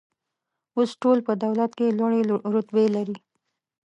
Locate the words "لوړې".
1.99-2.21